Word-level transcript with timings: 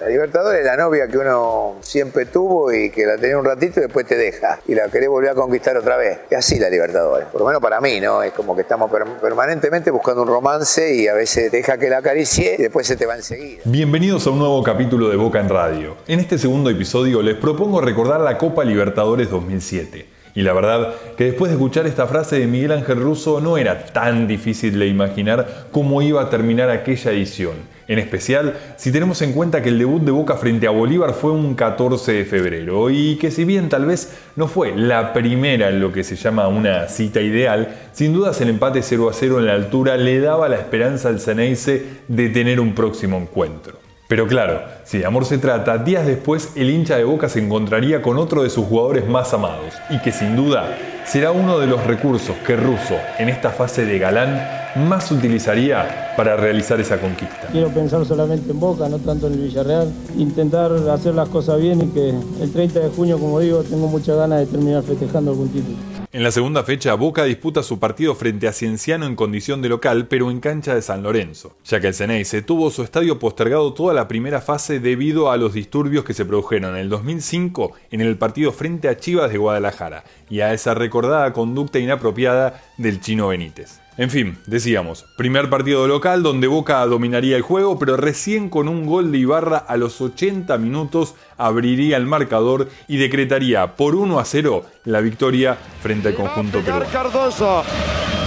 La 0.00 0.06
Libertadores 0.08 0.60
es 0.60 0.64
la 0.64 0.76
novia 0.76 1.08
que 1.08 1.18
uno 1.18 1.74
siempre 1.80 2.26
tuvo 2.26 2.72
y 2.72 2.88
que 2.88 3.04
la 3.04 3.16
tenía 3.16 3.36
un 3.36 3.44
ratito 3.44 3.80
y 3.80 3.82
después 3.82 4.06
te 4.06 4.16
deja. 4.16 4.60
Y 4.68 4.76
la 4.76 4.88
querés 4.88 5.08
volver 5.08 5.30
a 5.30 5.34
conquistar 5.34 5.76
otra 5.76 5.96
vez. 5.96 6.20
Y 6.30 6.36
así 6.36 6.56
la 6.60 6.70
Libertadores. 6.70 7.26
Por 7.26 7.40
lo 7.40 7.46
menos 7.48 7.60
para 7.60 7.80
mí, 7.80 8.00
¿no? 8.00 8.22
Es 8.22 8.32
como 8.32 8.54
que 8.54 8.62
estamos 8.62 8.92
permanentemente 9.20 9.90
buscando 9.90 10.22
un 10.22 10.28
romance 10.28 10.94
y 10.94 11.08
a 11.08 11.14
veces 11.14 11.50
deja 11.50 11.78
que 11.78 11.90
la 11.90 11.98
acaricie 11.98 12.54
y 12.56 12.62
después 12.62 12.86
se 12.86 12.96
te 12.96 13.06
va 13.06 13.16
enseguida. 13.16 13.62
Bienvenidos 13.64 14.24
a 14.28 14.30
un 14.30 14.38
nuevo 14.38 14.62
capítulo 14.62 15.08
de 15.08 15.16
Boca 15.16 15.40
en 15.40 15.48
Radio. 15.48 15.96
En 16.06 16.20
este 16.20 16.38
segundo 16.38 16.70
episodio 16.70 17.20
les 17.20 17.34
propongo 17.34 17.80
recordar 17.80 18.20
la 18.20 18.38
Copa 18.38 18.62
Libertadores 18.64 19.28
2007 19.30 20.17
y 20.34 20.42
la 20.42 20.52
verdad 20.52 20.94
que 21.16 21.24
después 21.24 21.50
de 21.50 21.56
escuchar 21.56 21.86
esta 21.86 22.06
frase 22.06 22.38
de 22.38 22.46
Miguel 22.46 22.72
Ángel 22.72 23.00
Russo 23.00 23.40
no 23.40 23.58
era 23.58 23.86
tan 23.86 24.26
difícil 24.26 24.78
de 24.78 24.86
imaginar 24.86 25.66
cómo 25.72 26.02
iba 26.02 26.22
a 26.22 26.30
terminar 26.30 26.70
aquella 26.70 27.10
edición. 27.12 27.54
En 27.88 27.98
especial 27.98 28.54
si 28.76 28.92
tenemos 28.92 29.22
en 29.22 29.32
cuenta 29.32 29.62
que 29.62 29.70
el 29.70 29.78
debut 29.78 30.02
de 30.02 30.10
Boca 30.10 30.36
frente 30.36 30.66
a 30.66 30.70
Bolívar 30.70 31.14
fue 31.14 31.32
un 31.32 31.54
14 31.54 32.12
de 32.12 32.24
febrero 32.24 32.90
y 32.90 33.16
que 33.16 33.30
si 33.30 33.44
bien 33.44 33.68
tal 33.68 33.86
vez 33.86 34.12
no 34.36 34.46
fue 34.46 34.76
la 34.76 35.12
primera 35.12 35.70
en 35.70 35.80
lo 35.80 35.92
que 35.92 36.04
se 36.04 36.16
llama 36.16 36.48
una 36.48 36.88
cita 36.88 37.20
ideal, 37.20 37.76
sin 37.92 38.12
dudas 38.12 38.40
el 38.40 38.50
empate 38.50 38.82
0 38.82 39.08
a 39.08 39.12
0 39.12 39.38
en 39.38 39.46
la 39.46 39.54
altura 39.54 39.96
le 39.96 40.20
daba 40.20 40.48
la 40.48 40.56
esperanza 40.56 41.08
al 41.08 41.20
Ceneice 41.20 41.84
de 42.06 42.28
tener 42.28 42.60
un 42.60 42.74
próximo 42.74 43.16
encuentro. 43.16 43.87
Pero 44.08 44.26
claro, 44.26 44.62
si 44.84 44.96
de 44.96 45.04
amor 45.04 45.26
se 45.26 45.36
trata, 45.36 45.76
días 45.76 46.06
después 46.06 46.52
el 46.56 46.70
hincha 46.70 46.96
de 46.96 47.04
Boca 47.04 47.28
se 47.28 47.40
encontraría 47.40 48.00
con 48.00 48.16
otro 48.16 48.42
de 48.42 48.48
sus 48.48 48.64
jugadores 48.64 49.06
más 49.06 49.34
amados 49.34 49.74
y 49.90 49.98
que 49.98 50.12
sin 50.12 50.34
duda 50.34 50.78
será 51.04 51.30
uno 51.30 51.58
de 51.58 51.66
los 51.66 51.86
recursos 51.86 52.34
que 52.46 52.56
Russo 52.56 52.96
en 53.18 53.28
esta 53.28 53.50
fase 53.50 53.84
de 53.84 53.98
galán 53.98 54.58
más 54.76 55.12
utilizaría 55.12 56.14
para 56.16 56.36
realizar 56.36 56.80
esa 56.80 56.98
conquista. 56.98 57.48
Quiero 57.52 57.68
pensar 57.68 58.02
solamente 58.06 58.50
en 58.50 58.58
Boca, 58.58 58.88
no 58.88 58.98
tanto 58.98 59.26
en 59.26 59.34
el 59.34 59.40
Villarreal, 59.40 59.92
intentar 60.16 60.72
hacer 60.90 61.14
las 61.14 61.28
cosas 61.28 61.60
bien 61.60 61.82
y 61.82 61.88
que 61.88 62.08
el 62.40 62.50
30 62.50 62.80
de 62.80 62.88
junio, 62.88 63.18
como 63.18 63.40
digo, 63.40 63.62
tengo 63.62 63.88
muchas 63.88 64.16
ganas 64.16 64.40
de 64.40 64.46
terminar 64.46 64.82
festejando 64.84 65.32
algún 65.32 65.50
título. 65.50 65.76
En 66.10 66.22
la 66.22 66.30
segunda 66.30 66.64
fecha, 66.64 66.94
Boca 66.94 67.24
disputa 67.24 67.62
su 67.62 67.78
partido 67.78 68.14
frente 68.14 68.48
a 68.48 68.54
Cienciano 68.54 69.04
en 69.04 69.14
condición 69.14 69.60
de 69.60 69.68
local, 69.68 70.06
pero 70.08 70.30
en 70.30 70.40
cancha 70.40 70.74
de 70.74 70.80
San 70.80 71.02
Lorenzo, 71.02 71.54
ya 71.66 71.80
que 71.80 71.88
el 71.88 72.24
se 72.24 72.40
tuvo 72.40 72.70
su 72.70 72.82
estadio 72.82 73.18
postergado 73.18 73.74
toda 73.74 73.92
la 73.92 74.08
primera 74.08 74.40
fase 74.40 74.80
debido 74.80 75.30
a 75.30 75.36
los 75.36 75.52
disturbios 75.52 76.06
que 76.06 76.14
se 76.14 76.24
produjeron 76.24 76.76
en 76.76 76.80
el 76.80 76.88
2005 76.88 77.72
en 77.90 78.00
el 78.00 78.16
partido 78.16 78.52
frente 78.52 78.88
a 78.88 78.96
Chivas 78.96 79.30
de 79.30 79.36
Guadalajara 79.36 80.04
y 80.30 80.40
a 80.40 80.54
esa 80.54 80.72
recordada 80.72 81.34
conducta 81.34 81.78
inapropiada 81.78 82.62
del 82.78 83.02
chino 83.02 83.28
Benítez. 83.28 83.80
En 83.98 84.10
fin, 84.10 84.38
decíamos, 84.46 85.06
primer 85.16 85.50
partido 85.50 85.88
local 85.88 86.22
donde 86.22 86.46
Boca 86.46 86.86
dominaría 86.86 87.36
el 87.36 87.42
juego, 87.42 87.80
pero 87.80 87.96
recién 87.96 88.48
con 88.48 88.68
un 88.68 88.86
gol 88.86 89.10
de 89.10 89.18
Ibarra 89.18 89.58
a 89.58 89.76
los 89.76 90.00
80 90.00 90.56
minutos 90.56 91.16
abriría 91.36 91.96
el 91.96 92.06
marcador 92.06 92.68
y 92.86 92.98
decretaría 92.98 93.74
por 93.74 93.96
1 93.96 94.20
a 94.20 94.24
0 94.24 94.64
la 94.84 95.00
victoria 95.00 95.58
frente 95.82 96.08
al 96.08 96.14
conjunto 96.14 96.60
peruano. 96.60 96.86
Cardoso 96.92 97.64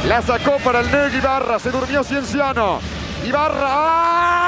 la 0.10 0.22
sacó 0.22 0.58
para 0.62 0.82
el 0.82 0.92
Neg 0.92 1.16
Ibarra, 1.16 1.58
se 1.58 1.72
durmió 1.72 2.04
Cienciano. 2.04 2.80
Ibarra. 3.26 4.41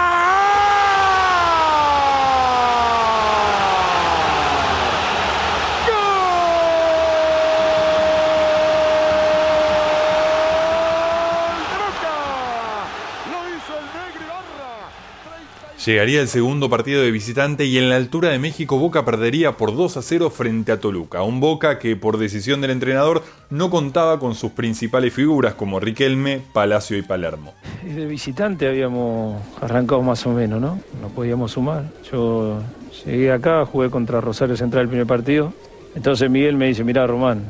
Llegaría 15.86 16.22
el 16.22 16.30
segundo 16.30 16.70
partido 16.70 17.02
de 17.02 17.12
visitante 17.12 17.66
y 17.66 17.78
en 17.78 17.90
la 17.90 17.98
altura 17.98 18.30
de 18.30 18.40
México 18.40 18.80
Boca 18.80 19.04
perdería 19.04 19.58
por 19.58 19.76
2 19.76 19.98
a 19.98 20.02
0 20.02 20.30
frente 20.30 20.72
a 20.72 20.80
Toluca, 20.80 21.24
un 21.24 21.42
Boca 21.42 21.78
que 21.78 21.98
por 21.98 22.18
decisión 22.18 22.62
del 22.62 22.72
entrenador 22.72 23.22
no 23.50 23.70
contaba 23.70 24.18
con 24.18 24.34
sus 24.34 24.52
principales 24.52 25.14
figuras 25.14 25.56
como 25.56 25.82
Riquelme, 25.82 26.40
Palacio 26.54 26.98
y 26.98 27.02
Palermo. 27.02 27.54
De 27.84 28.06
visitante 28.06 28.66
habíamos 28.66 29.42
arrancado 29.60 30.02
más 30.02 30.26
o 30.26 30.32
menos, 30.32 30.62
¿no? 30.62 30.80
No 31.02 31.10
podíamos 31.10 31.52
sumar. 31.52 31.84
Yo 32.10 32.62
llegué 33.06 33.34
acá, 33.34 33.66
jugué 33.66 33.90
contra 33.90 34.22
Rosario 34.22 34.56
Central 34.56 34.84
el 34.84 34.90
primer 34.90 35.08
partido. 35.08 35.52
Entonces 35.96 36.30
Miguel 36.30 36.56
me 36.56 36.68
dice, 36.68 36.86
mira 36.86 37.06
Román, 37.06 37.44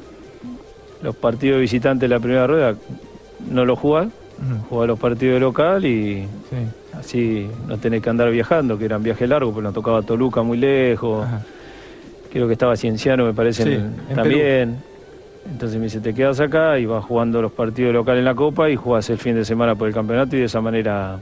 los 1.04 1.16
partidos 1.16 1.58
de 1.58 1.62
visitante 1.62 2.06
de 2.06 2.10
la 2.10 2.20
primera 2.20 2.48
rueda 2.48 2.76
no 3.48 3.64
los 3.64 3.78
jugás, 3.78 4.08
jugás 4.70 4.88
los 4.88 5.00
partidos 5.00 5.36
de 5.36 5.40
local 5.40 5.86
y 5.86 6.28
así 6.94 7.48
no 7.68 7.78
tenés 7.78 8.02
que 8.02 8.10
andar 8.10 8.32
viajando, 8.32 8.78
que 8.78 8.86
eran 8.86 9.04
viajes 9.04 9.28
largos, 9.28 9.54
porque 9.54 9.64
nos 9.64 9.74
tocaba 9.74 10.02
Toluca 10.02 10.42
muy 10.44 10.58
lejos. 10.58 11.26
Creo 12.32 12.48
que 12.48 12.54
estaba 12.54 12.76
Cienciano, 12.76 13.26
me 13.26 13.34
parece, 13.34 13.82
también. 14.16 14.78
Entonces 15.46 15.78
me 15.78 15.86
dice, 15.86 16.00
te 16.00 16.14
quedas 16.14 16.40
acá 16.40 16.80
y 16.80 16.86
vas 16.86 17.04
jugando 17.04 17.42
los 17.42 17.52
partidos 17.52 17.94
locales 17.94 18.20
en 18.20 18.26
la 18.26 18.34
Copa 18.34 18.70
y 18.70 18.76
jugás 18.76 19.10
el 19.10 19.18
fin 19.18 19.36
de 19.36 19.44
semana 19.44 19.76
por 19.76 19.88
el 19.88 19.94
campeonato 19.94 20.36
y 20.36 20.40
de 20.40 20.46
esa 20.46 20.62
manera, 20.62 21.20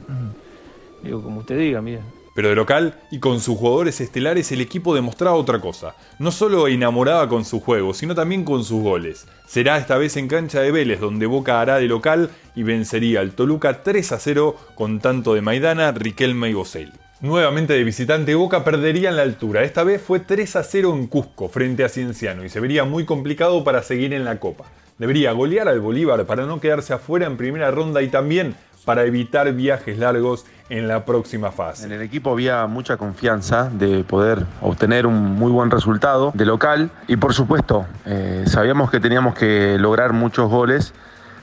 digo, 1.02 1.22
como 1.22 1.40
usted 1.40 1.58
diga, 1.58 1.82
mira. 1.82 2.02
Pero 2.34 2.50
de 2.50 2.56
local 2.56 3.00
y 3.12 3.20
con 3.20 3.42
sus 3.42 3.58
jugadores 3.58 4.00
estelares 4.00 4.52
el 4.52 4.62
equipo 4.62 4.96
demostraba 4.96 5.36
otra 5.36 5.60
cosa. 5.60 5.96
No 6.18 6.32
solo 6.32 6.68
enamoraba 6.68 7.28
con 7.28 7.44
su 7.44 7.60
juego, 7.60 7.94
sino 7.94 8.16
también 8.16 8.46
con 8.46 8.64
sus 8.64 8.82
goles. 8.82 9.28
Será 9.48 9.78
esta 9.78 9.98
vez 9.98 10.16
en 10.16 10.28
cancha 10.28 10.62
de 10.62 10.72
Vélez 10.72 11.00
donde 11.00 11.26
Boca 11.26 11.60
hará 11.60 11.78
de 11.78 11.88
local 11.88 12.30
y 12.56 12.64
vencería 12.64 13.20
al 13.20 13.32
Toluca 13.32 13.84
3 13.84 14.12
a 14.14 14.20
0 14.20 14.56
con 14.76 15.00
tanto 15.00 15.34
de 15.34 15.42
Maidana, 15.42 15.92
Riquelme 15.92 16.50
y 16.50 16.54
Boselli. 16.54 16.94
Nuevamente 17.20 17.74
de 17.74 17.84
visitante 17.84 18.34
Boca 18.34 18.64
perdería 18.64 19.10
en 19.10 19.18
la 19.18 19.22
altura. 19.22 19.64
Esta 19.64 19.84
vez 19.84 20.02
fue 20.02 20.22
3 20.22 20.56
a 20.56 20.64
0 20.64 20.94
en 20.96 21.08
Cusco 21.08 21.50
frente 21.50 21.84
a 21.84 21.90
Cienciano 21.90 22.44
y 22.44 22.50
se 22.50 22.60
vería 22.60 22.84
muy 22.84 23.06
complicado 23.06 23.64
para 23.64 23.84
seguir 23.84 24.14
en 24.14 24.26
la 24.26 24.40
Copa. 24.40 24.66
Debería 24.98 25.32
golear 25.32 25.68
al 25.68 25.82
Bolívar 25.82 26.26
para 26.26 26.46
no 26.46 26.60
quedarse 26.60 26.94
afuera 26.94 27.28
en 27.28 27.38
primera 27.38 27.72
ronda 27.72 28.02
y 28.02 28.08
también 28.08 28.56
para 28.86 29.04
evitar 29.04 29.52
viajes 29.54 29.98
largos 29.98 30.46
en 30.70 30.88
la 30.88 31.06
próxima 31.06 31.52
fase. 31.52 31.86
En 31.86 31.92
el 31.92 32.02
equipo 32.02 32.32
había 32.32 32.66
mucha 32.68 32.98
confianza 32.98 33.70
de 33.70 34.04
poder 34.04 34.46
obtener 34.62 35.06
un 35.06 35.36
muy 35.36 35.52
buen 35.52 35.70
resultado 35.70 36.32
de 36.34 36.46
local 36.46 36.90
y 37.08 37.18
por 37.18 37.34
supuesto 37.34 37.86
eh, 38.06 38.46
sabíamos 38.48 38.90
que 38.90 39.00
teníamos 39.00 39.36
que 39.36 39.78
lograr 39.78 40.14
muchos 40.14 40.50
goles 40.50 40.94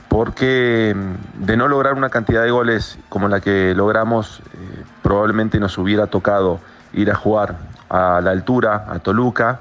porque 0.08 0.94
mm, 0.96 1.44
de 1.44 1.56
no 1.56 1.68
lograr 1.68 1.94
una 1.94 2.08
cantidad 2.08 2.42
de 2.42 2.50
goles 2.50 2.98
como 3.10 3.28
la 3.28 3.40
que 3.40 3.74
logramos 3.74 4.40
eh, 4.40 4.82
probablemente 5.02 5.60
nos 5.60 5.76
hubiera 5.76 6.06
tocado 6.06 6.60
ir 6.94 7.10
a 7.10 7.14
jugar 7.14 7.56
a 7.90 8.20
la 8.22 8.30
altura, 8.30 8.86
a 8.88 8.98
Toluca, 8.98 9.60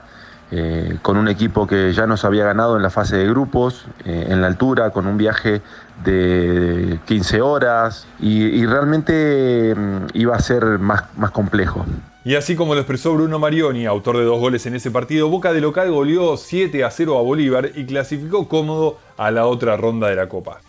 eh, 0.52 0.98
con 1.02 1.18
un 1.18 1.28
equipo 1.28 1.68
que 1.68 1.92
ya 1.94 2.08
nos 2.08 2.26
había 2.26 2.46
ganado 2.46 2.78
en 2.78 2.84
la 2.84 2.90
fase 2.90 3.18
de 3.18 3.28
grupos, 3.28 3.86
en 4.06 4.42
la 4.42 4.48
altura, 4.48 4.92
con 4.92 5.08
un 5.08 5.18
viaje 5.18 5.62
de 6.04 7.00
15 7.06 7.42
horas 7.42 8.08
y, 8.20 8.66
realmente 8.66 9.74
mm, 9.76 10.06
iba 10.14 10.36
a 10.36 10.40
ser 10.40 10.80
más, 10.80 11.04
más 11.18 11.32
complejo. 11.32 11.86
Y 12.24 12.36
así 12.36 12.56
como 12.56 12.74
lo 12.74 12.82
expresó 12.82 13.14
Bruno 13.14 13.40
Marioni, 13.40 13.86
autor 13.86 14.18
de 14.18 14.26
dos 14.26 14.40
goles 14.40 14.66
en 14.66 14.76
ese 14.76 14.92
partido, 14.92 15.30
Boca 15.30 15.54
de 15.54 15.62
local 15.62 15.92
goleó 15.92 16.36
7 16.36 16.84
a 16.84 16.92
0 16.92 17.18
a 17.18 17.22
Bolívar 17.22 17.72
y 17.74 17.86
clasificó 17.86 18.50
cómodo 18.50 18.98
a 19.16 19.32
la 19.32 19.46
otra 19.46 19.78
ronda 19.78 20.10
de 20.10 20.18
la 20.18 20.28
Copa. 20.28 20.60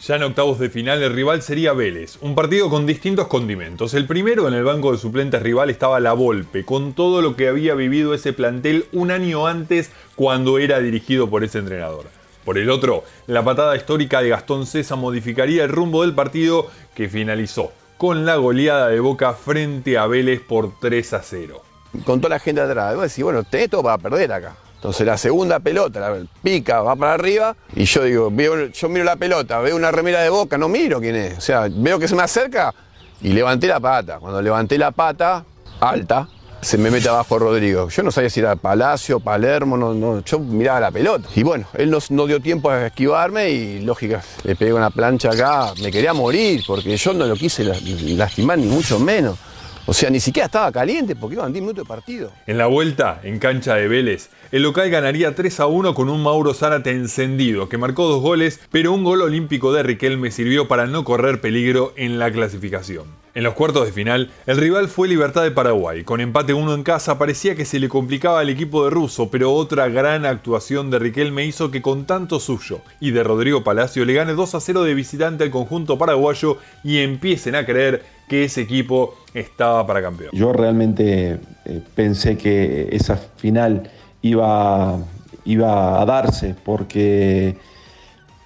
Ya 0.00 0.14
en 0.14 0.22
octavos 0.22 0.60
de 0.60 0.70
final 0.70 1.02
el 1.02 1.12
rival 1.12 1.42
sería 1.42 1.72
Vélez, 1.72 2.18
un 2.20 2.36
partido 2.36 2.70
con 2.70 2.86
distintos 2.86 3.26
condimentos. 3.26 3.94
El 3.94 4.06
primero 4.06 4.46
en 4.46 4.54
el 4.54 4.62
banco 4.62 4.92
de 4.92 4.98
suplentes 4.98 5.42
rival 5.42 5.70
estaba 5.70 5.98
La 5.98 6.12
Volpe, 6.12 6.64
con 6.64 6.92
todo 6.92 7.20
lo 7.20 7.34
que 7.34 7.48
había 7.48 7.74
vivido 7.74 8.14
ese 8.14 8.32
plantel 8.32 8.86
un 8.92 9.10
año 9.10 9.48
antes 9.48 9.90
cuando 10.14 10.58
era 10.58 10.78
dirigido 10.78 11.28
por 11.28 11.42
ese 11.42 11.58
entrenador. 11.58 12.06
Por 12.44 12.58
el 12.58 12.70
otro, 12.70 13.02
la 13.26 13.42
patada 13.44 13.76
histórica 13.76 14.22
de 14.22 14.28
Gastón 14.28 14.66
César 14.66 14.98
modificaría 14.98 15.64
el 15.64 15.70
rumbo 15.70 16.02
del 16.02 16.14
partido 16.14 16.68
que 16.94 17.08
finalizó 17.08 17.72
con 17.96 18.24
la 18.24 18.36
goleada 18.36 18.88
de 18.88 19.00
Boca 19.00 19.32
frente 19.34 19.98
a 19.98 20.06
Vélez 20.06 20.40
por 20.40 20.78
3 20.78 21.12
a 21.14 21.22
0. 21.22 21.60
Con 22.04 22.20
toda 22.20 22.36
la 22.36 22.38
gente 22.38 22.60
atrás, 22.60 22.94
vos 22.94 23.02
decís, 23.02 23.24
bueno, 23.24 23.42
tenés 23.42 23.68
todo 23.68 23.82
para 23.82 23.98
perder 23.98 24.32
acá. 24.32 24.54
Entonces 24.78 25.04
la 25.04 25.18
segunda 25.18 25.58
pelota, 25.58 25.98
la 25.98 26.16
pica, 26.40 26.82
va 26.82 26.94
para 26.94 27.14
arriba 27.14 27.56
y 27.74 27.84
yo 27.84 28.04
digo, 28.04 28.30
yo 28.72 28.88
miro 28.88 29.04
la 29.04 29.16
pelota, 29.16 29.58
veo 29.58 29.74
una 29.74 29.90
remera 29.90 30.22
de 30.22 30.30
Boca, 30.30 30.56
no 30.56 30.68
miro 30.68 31.00
quién 31.00 31.16
es. 31.16 31.38
O 31.38 31.40
sea, 31.40 31.66
veo 31.68 31.98
que 31.98 32.06
se 32.06 32.14
me 32.14 32.22
acerca 32.22 32.72
y 33.20 33.32
levanté 33.32 33.66
la 33.66 33.80
pata. 33.80 34.20
Cuando 34.20 34.40
levanté 34.40 34.78
la 34.78 34.92
pata, 34.92 35.44
alta, 35.80 36.28
se 36.60 36.78
me 36.78 36.92
mete 36.92 37.08
abajo 37.08 37.40
Rodrigo. 37.40 37.88
Yo 37.88 38.02
no 38.04 38.12
sabía 38.12 38.30
si 38.30 38.38
era 38.38 38.54
Palacio, 38.54 39.18
Palermo, 39.18 39.76
no, 39.76 39.94
no, 39.94 40.22
yo 40.24 40.38
miraba 40.38 40.78
la 40.78 40.90
pelota. 40.90 41.28
Y 41.34 41.42
bueno, 41.42 41.66
él 41.74 41.90
no, 42.10 42.26
dio 42.26 42.40
tiempo 42.40 42.70
a 42.70 42.86
esquivarme 42.86 43.50
y 43.50 43.80
lógica, 43.80 44.22
le 44.44 44.56
pegué 44.56 44.72
una 44.72 44.90
plancha 44.90 45.30
acá, 45.30 45.72
me 45.82 45.90
quería 45.90 46.12
morir 46.12 46.62
porque 46.66 46.96
yo 46.96 47.12
no 47.12 47.26
lo 47.26 47.34
quise 47.34 47.64
lastimar 47.64 48.58
ni 48.58 48.66
mucho 48.66 48.98
menos. 48.98 49.36
O 49.90 49.94
sea, 49.94 50.10
ni 50.10 50.20
siquiera 50.20 50.44
estaba 50.44 50.70
caliente 50.70 51.16
porque 51.16 51.36
iban 51.36 51.50
10 51.50 51.62
minutos 51.62 51.84
de 51.84 51.88
partido. 51.88 52.30
En 52.46 52.58
la 52.58 52.66
vuelta, 52.66 53.22
en 53.24 53.38
cancha 53.38 53.74
de 53.74 53.88
Vélez, 53.88 54.28
el 54.52 54.62
local 54.62 54.90
ganaría 54.90 55.34
3 55.34 55.60
a 55.60 55.66
1 55.66 55.94
con 55.94 56.10
un 56.10 56.22
Mauro 56.22 56.52
Zárate 56.52 56.90
encendido, 56.90 57.70
que 57.70 57.78
marcó 57.78 58.06
dos 58.06 58.20
goles, 58.20 58.60
pero 58.70 58.92
un 58.92 59.02
gol 59.02 59.22
olímpico 59.22 59.72
de 59.72 59.82
Riquelme 59.82 60.30
sirvió 60.30 60.68
para 60.68 60.84
no 60.84 61.04
correr 61.04 61.40
peligro 61.40 61.94
en 61.96 62.18
la 62.18 62.30
clasificación. 62.30 63.06
En 63.34 63.44
los 63.44 63.54
cuartos 63.54 63.84
de 63.86 63.92
final, 63.92 64.30
el 64.46 64.56
rival 64.56 64.88
fue 64.88 65.06
Libertad 65.06 65.42
de 65.42 65.50
Paraguay. 65.50 66.02
Con 66.02 66.20
empate 66.20 66.54
1 66.54 66.74
en 66.74 66.82
casa 66.82 67.18
parecía 67.18 67.54
que 67.54 67.64
se 67.64 67.78
le 67.78 67.88
complicaba 67.88 68.40
al 68.40 68.48
equipo 68.48 68.84
de 68.84 68.90
Russo, 68.90 69.30
pero 69.30 69.52
otra 69.52 69.88
gran 69.88 70.24
actuación 70.24 70.90
de 70.90 70.98
Riquelme 70.98 71.44
hizo 71.44 71.70
que 71.70 71.82
con 71.82 72.06
tanto 72.06 72.40
suyo 72.40 72.80
y 73.00 73.10
de 73.10 73.22
Rodrigo 73.22 73.62
Palacio 73.62 74.04
le 74.04 74.14
gane 74.14 74.32
2 74.32 74.54
a 74.54 74.60
0 74.60 74.82
de 74.82 74.94
visitante 74.94 75.44
al 75.44 75.50
conjunto 75.50 75.98
paraguayo 75.98 76.58
y 76.82 76.98
empiecen 76.98 77.54
a 77.54 77.66
creer 77.66 78.02
que 78.28 78.44
ese 78.44 78.62
equipo 78.62 79.16
estaba 79.34 79.86
para 79.86 80.02
campeón. 80.02 80.30
Yo 80.32 80.52
realmente 80.52 81.38
eh, 81.64 81.80
pensé 81.94 82.36
que 82.36 82.88
esa 82.92 83.16
final 83.16 83.90
iba, 84.22 84.98
iba 85.44 86.00
a 86.00 86.06
darse 86.06 86.54
porque 86.64 87.56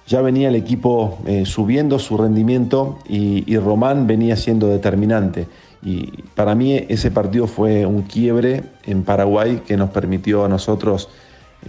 ya 0.07 0.21
venía 0.21 0.49
el 0.49 0.55
equipo 0.55 1.19
eh, 1.25 1.45
subiendo 1.45 1.99
su 1.99 2.17
rendimiento 2.17 2.99
y, 3.07 3.57
Román 3.57 4.07
venía 4.07 4.35
siendo 4.35 4.67
determinante. 4.67 5.47
Y 5.81 6.23
para 6.35 6.55
mí 6.55 6.75
ese 6.87 7.11
partido 7.11 7.47
fue 7.47 7.85
un 7.85 8.03
quiebre 8.03 8.63
en 8.85 9.03
Paraguay 9.03 9.61
que 9.65 9.75
nos 9.77 9.89
permitió 9.89 10.45
a 10.45 10.49
nosotros 10.49 11.09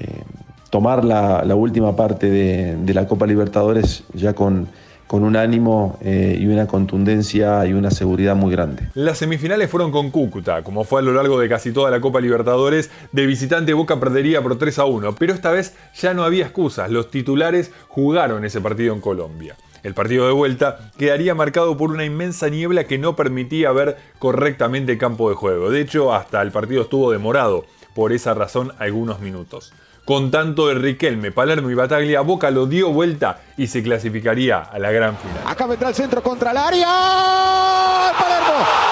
eh, 0.00 0.22
tomar 0.70 1.04
la, 1.04 1.42
última 1.54 1.96
parte 1.96 2.30
de 2.30 2.94
la 2.94 3.06
Copa 3.06 3.26
Libertadores 3.26 4.04
ya 4.14 4.34
con, 4.34 4.68
con 5.06 5.22
un 5.22 5.36
ánimo 5.36 5.98
eh, 6.02 6.36
y 6.40 6.46
una 6.46 6.66
contundencia 6.66 7.64
y 7.66 7.72
una 7.72 7.90
seguridad 7.90 8.36
muy 8.36 8.50
grande. 8.50 8.88
Las 8.94 9.18
semifinales 9.18 9.70
fueron 9.70 9.90
con 9.90 10.10
Cúcuta, 10.10 10.62
como 10.62 10.84
fue 10.84 11.00
a 11.00 11.02
lo 11.02 11.12
largo 11.12 11.38
de 11.38 11.48
casi 11.48 11.72
toda 11.72 11.90
la 11.90 12.00
Copa 12.00 12.20
Libertadores, 12.20 12.90
de 13.12 13.26
visitante 13.26 13.74
Boca 13.74 14.00
perdería 14.00 14.42
por 14.42 14.58
3 14.58 14.78
a 14.78 14.84
1, 14.84 15.14
pero 15.16 15.34
esta 15.34 15.50
vez 15.50 15.74
ya 15.94 16.14
no 16.14 16.24
había 16.24 16.44
excusas, 16.44 16.90
los 16.90 17.10
titulares 17.10 17.72
jugaron 17.88 18.44
ese 18.44 18.60
partido 18.60 18.94
en 18.94 19.00
Colombia. 19.00 19.56
El 19.84 19.92
partido 19.92 20.26
de 20.26 20.32
vuelta 20.32 20.90
quedaría 20.96 21.34
marcado 21.34 21.76
por 21.76 21.90
una 21.90 22.06
inmensa 22.06 22.48
niebla 22.48 22.84
que 22.84 22.96
no 22.96 23.16
permitía 23.16 23.70
ver 23.70 23.98
correctamente 24.18 24.92
el 24.92 24.98
campo 24.98 25.28
de 25.28 25.34
juego. 25.34 25.70
De 25.70 25.82
hecho, 25.82 26.14
hasta 26.14 26.40
el 26.40 26.52
partido 26.52 26.82
estuvo 26.82 27.12
demorado 27.12 27.66
por 27.94 28.12
esa 28.14 28.32
razón 28.32 28.72
algunos 28.78 29.20
minutos. 29.20 29.74
Con 30.04 30.30
tanto 30.30 30.68
de 30.68 30.74
Riquelme, 30.74 31.32
Palermo 31.32 31.70
y 31.70 31.74
Bataglia, 31.74 32.20
Boca 32.20 32.50
lo 32.50 32.66
dio 32.66 32.90
vuelta 32.90 33.40
y 33.56 33.68
se 33.68 33.82
clasificaría 33.82 34.58
a 34.58 34.78
la 34.78 34.90
gran 34.90 35.16
final. 35.16 35.38
Acá 35.46 35.66
vendrá 35.66 35.88
el 35.88 35.94
centro 35.94 36.22
contra 36.22 36.50
el 36.50 36.58
área. 36.58 38.12
Palermo. 38.18 38.83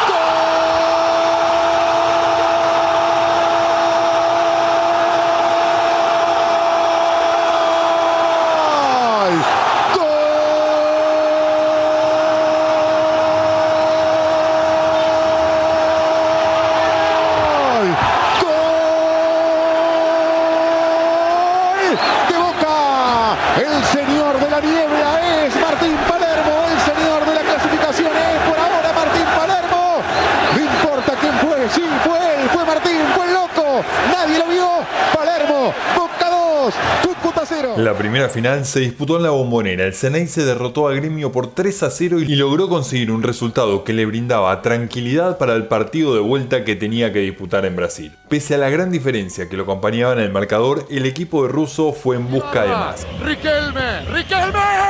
La 37.83 37.95
primera 37.95 38.29
final 38.29 38.65
se 38.65 38.79
disputó 38.79 39.17
en 39.17 39.25
la 39.25 39.31
bombonera. 39.31 39.85
El 39.85 39.93
Ceney 39.93 40.29
se 40.29 40.45
derrotó 40.45 40.87
a 40.87 40.95
Gremio 40.95 41.33
por 41.33 41.53
3 41.53 41.83
a 41.83 41.91
0 41.91 42.21
y 42.21 42.37
logró 42.37 42.69
conseguir 42.69 43.11
un 43.11 43.25
resultado 43.25 43.83
que 43.83 43.93
le 43.93 44.07
brindaba 44.07 44.63
tranquilidad 44.63 45.37
para 45.37 45.57
el 45.57 45.67
partido 45.67 46.15
de 46.15 46.21
vuelta 46.21 46.63
que 46.63 46.77
tenía 46.77 47.13
que 47.13 47.19
disputar 47.19 47.67
en 47.67 47.75
Brasil. 47.75 48.13
Pese 48.29 48.55
a 48.55 48.59
la 48.59 48.71
gran 48.71 48.93
diferencia 48.93 49.49
que 49.49 49.57
lo 49.57 49.65
acompañaba 49.65 50.13
en 50.13 50.21
el 50.21 50.31
marcador, 50.31 50.87
el 50.91 51.07
equipo 51.07 51.43
de 51.43 51.49
Russo 51.49 51.93
fue 51.93 52.15
en 52.15 52.31
busca 52.31 52.63
de 52.63 52.69
más. 52.69 53.05
Riquelme, 53.21 54.05
Riquelme. 54.13 54.82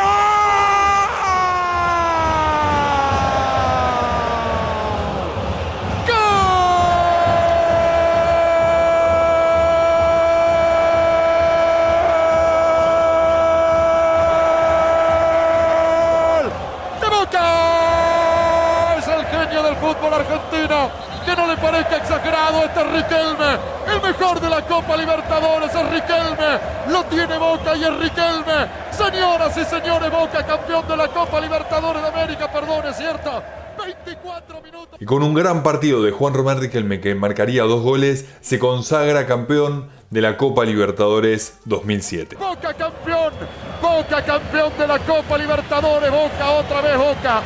Exagerado, 22.53 22.65
este 22.65 22.81
es 22.81 22.93
Riquelme, 22.93 23.59
el 23.95 24.03
mejor 24.03 24.41
de 24.41 24.51
la 24.51 24.63
Copa 24.63 24.97
Libertadores 24.97 25.75
es 25.75 25.91
Riquelme, 25.91 26.59
lo 26.91 27.05
tiene 27.05 27.39
Boca 27.39 27.77
y 27.77 27.85
es 27.85 27.97
Riquelme, 27.97 28.69
señoras 28.91 29.57
y 29.57 29.65
señores, 29.65 30.11
Boca 30.11 30.45
campeón 30.45 30.87
de 30.89 30.97
la 30.97 31.09
Copa 31.09 31.41
Libertadores 31.41 32.03
de 32.03 32.09
América, 32.09 32.51
perdón, 32.53 32.87
es 32.89 32.97
cierto. 32.97 33.43
24 33.79 34.61
minutos. 34.61 35.01
Y 35.01 35.05
con 35.07 35.23
un 35.23 35.35
gran 35.35 35.63
partido 35.63 36.03
de 36.03 36.13
Juan 36.13 36.35
Román 36.35 36.61
Riquelme 36.61 37.01
que 37.01 37.15
marcaría 37.15 37.63
dos 37.63 37.83
goles, 37.83 38.27
se 38.41 38.59
consagra 38.59 39.27
campeón 39.27 39.89
de 40.11 40.21
la 40.21 40.37
Copa 40.37 40.65
Libertadores 40.65 41.59
2007. 41.65 42.37
Boca 42.37 42.75
campeón, 42.75 43.33
Boca 43.81 44.23
campeón 44.23 44.73
de 44.79 44.87
la 44.87 44.99
Copa 44.99 45.39
Libertadores, 45.39 46.11
Boca 46.11 46.51
otra 46.51 46.81
vez 46.83 46.99
Boca, 46.99 47.43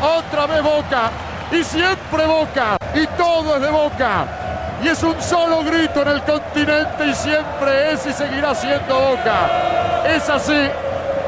otra 0.00 0.46
vez 0.46 0.62
Boca. 0.62 1.10
Y 1.50 1.62
siempre 1.64 2.26
Boca. 2.26 2.76
Y 2.94 3.06
todo 3.18 3.56
es 3.56 3.62
de 3.62 3.70
Boca. 3.70 4.43
Y 4.82 4.88
es 4.88 5.02
un 5.02 5.20
solo 5.20 5.62
grito 5.62 6.02
en 6.02 6.08
el 6.08 6.22
continente 6.22 7.06
y 7.06 7.14
siempre 7.14 7.92
es 7.92 8.06
y 8.06 8.12
seguirá 8.12 8.54
siendo 8.54 8.98
Boca. 8.98 10.02
Es 10.08 10.28
así, 10.28 10.68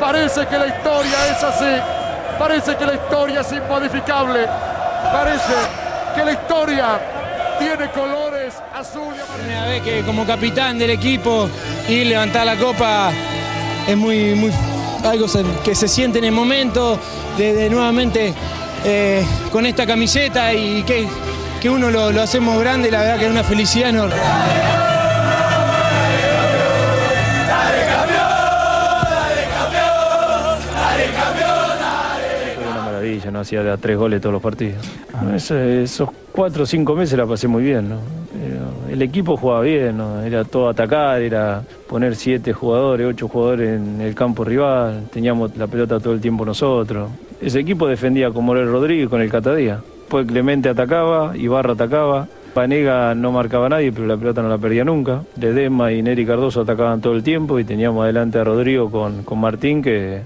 parece 0.00 0.46
que 0.46 0.58
la 0.58 0.66
historia 0.66 1.26
es 1.30 1.42
así, 1.42 1.82
parece 2.38 2.76
que 2.76 2.86
la 2.86 2.94
historia 2.94 3.40
es 3.40 3.52
inmodificable, 3.52 4.46
parece 5.12 5.54
que 6.14 6.24
la 6.24 6.32
historia 6.32 7.00
tiene 7.58 7.90
colores 7.90 8.54
azul 8.74 9.14
y 9.16 9.20
amarillo. 9.20 9.68
Vez 9.68 9.82
que 9.82 10.02
como 10.02 10.26
capitán 10.26 10.78
del 10.78 10.90
equipo 10.90 11.48
y 11.88 12.04
levantar 12.04 12.44
la 12.44 12.56
copa 12.56 13.10
es 13.86 13.96
muy, 13.96 14.34
muy 14.34 14.52
algo 15.04 15.26
que 15.64 15.74
se 15.74 15.88
siente 15.88 16.18
en 16.18 16.24
el 16.24 16.32
momento 16.32 16.98
de 17.38 17.70
nuevamente 17.70 18.34
eh, 18.88 19.26
con 19.50 19.66
esta 19.66 19.84
camiseta 19.84 20.54
y 20.54 20.84
que, 20.84 21.08
que 21.60 21.70
uno 21.70 21.90
lo, 21.90 22.12
lo, 22.12 22.22
hacemos 22.22 22.58
grande, 22.60 22.90
la 22.90 23.00
verdad 23.00 23.18
que 23.18 23.24
es 23.26 23.30
una 23.30 23.44
felicidad 23.44 23.90
enorme. 23.90 24.14
Una 32.70 32.82
maravilla, 32.84 33.30
¿no? 33.30 33.40
Hacía 33.40 33.76
tres 33.76 33.96
goles 33.96 34.20
todos 34.20 34.34
los 34.34 34.42
partidos. 34.42 34.84
esos 35.34 36.10
cuatro 36.32 36.64
o 36.64 36.66
cinco 36.66 36.94
meses 36.94 37.18
la 37.18 37.26
pasé 37.26 37.48
muy 37.48 37.62
bien, 37.62 37.88
¿no? 37.88 38.26
el 38.90 39.02
equipo 39.02 39.36
jugaba 39.36 39.62
bien, 39.62 39.96
¿no? 39.96 40.22
era 40.22 40.44
todo 40.44 40.68
atacar, 40.68 41.20
era 41.20 41.62
poner 41.88 42.14
siete 42.14 42.52
jugadores, 42.52 43.06
ocho 43.06 43.28
jugadores 43.28 43.78
en 43.78 44.00
el 44.00 44.14
campo 44.14 44.44
rival, 44.44 45.08
teníamos 45.12 45.56
la 45.56 45.66
pelota 45.66 45.98
todo 45.98 46.14
el 46.14 46.20
tiempo 46.20 46.44
nosotros. 46.44 47.10
Ese 47.40 47.60
equipo 47.60 47.86
defendía 47.86 48.30
con 48.30 48.44
Morel 48.44 48.70
Rodríguez 48.70 49.08
con 49.08 49.20
el 49.20 49.30
Catadía. 49.30 49.80
Después 50.06 50.24
Clemente 50.28 50.68
atacaba, 50.68 51.36
Ibarra 51.36 51.72
atacaba, 51.72 52.28
Panega 52.54 53.12
no 53.16 53.32
marcaba 53.32 53.66
a 53.66 53.70
nadie, 53.70 53.90
pero 53.90 54.06
la 54.06 54.16
pelota 54.16 54.40
no 54.40 54.48
la 54.48 54.56
perdía 54.56 54.84
nunca. 54.84 55.24
Ledesma 55.36 55.90
y 55.90 56.00
Neri 56.00 56.24
Cardoso 56.24 56.60
atacaban 56.60 57.00
todo 57.00 57.16
el 57.16 57.24
tiempo 57.24 57.58
y 57.58 57.64
teníamos 57.64 58.04
adelante 58.04 58.38
a 58.38 58.44
Rodrigo 58.44 58.88
con, 58.88 59.24
con 59.24 59.40
Martín 59.40 59.82
que 59.82 60.20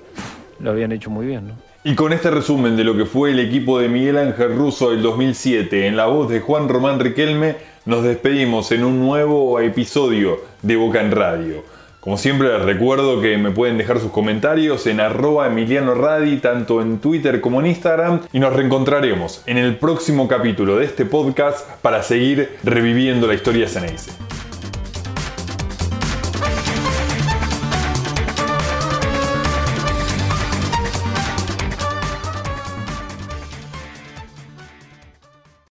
lo 0.61 0.73
habían 0.73 0.93
hecho 0.93 1.09
muy 1.09 1.25
bien. 1.25 1.49
¿no? 1.49 1.55
Y 1.83 1.95
con 1.95 2.13
este 2.13 2.31
resumen 2.31 2.77
de 2.77 2.85
lo 2.85 2.95
que 2.95 3.07
fue 3.07 3.31
el 3.31 3.39
equipo 3.39 3.79
de 3.79 3.89
Miguel 3.89 4.19
Ángel 4.19 4.55
Russo 4.55 4.91
del 4.91 5.01
2007 5.01 5.87
en 5.87 5.97
la 5.97 6.05
voz 6.05 6.29
de 6.29 6.41
Juan 6.41 6.69
Román 6.69 7.01
Riquelme, 7.01 7.57
nos 7.87 8.05
despedimos 8.05 8.73
en 8.73 8.85
un 8.85 9.01
nuevo 9.01 9.61
episodio 9.61 10.41
de 10.61 10.77
Boca 10.77 11.01
en 11.01 11.11
Radio. 11.11 11.65
Como 12.00 12.16
siempre 12.16 12.49
les 12.49 12.62
recuerdo 12.62 13.21
que 13.21 13.37
me 13.37 13.50
pueden 13.50 13.76
dejar 13.76 14.00
sus 14.00 14.11
comentarios 14.11 14.87
en 14.87 15.00
arroba 15.00 15.49
Emiliano 15.49 15.95
Radi, 15.95 16.38
tanto 16.38 16.80
en 16.80 16.99
Twitter 16.99 17.42
como 17.42 17.61
en 17.61 17.66
Instagram, 17.66 18.21
y 18.33 18.40
nos 18.40 18.54
reencontraremos 18.54 19.42
en 19.45 19.59
el 19.59 19.76
próximo 19.76 20.26
capítulo 20.26 20.76
de 20.76 20.87
este 20.87 21.04
podcast 21.04 21.69
para 21.83 22.02
seguir 22.02 22.57
reviviendo 22.64 23.26
la 23.26 23.35
historia 23.35 23.69
Ceneice. 23.69 24.30